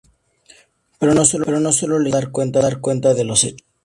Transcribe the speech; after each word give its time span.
Pero 0.99 1.13
no 1.13 1.23
sólo 1.25 1.45
le 1.45 1.59
interesa 2.09 2.17
dar 2.59 2.81
cuenta 2.81 3.13
de 3.13 3.23
los 3.23 3.43
hechos. 3.43 3.61